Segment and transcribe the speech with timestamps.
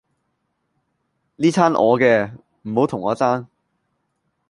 [1.35, 2.31] 哩餐我嘅，
[2.63, 3.45] 唔好同我爭